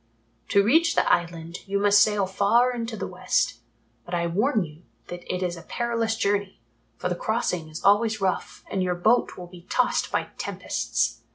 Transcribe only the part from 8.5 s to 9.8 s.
and your boat will be